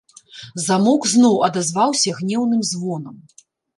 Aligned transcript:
Замок 0.67 1.01
зноў 1.11 1.37
адазваўся 1.47 2.17
гнеўным 2.23 2.61
звонам. 2.71 3.15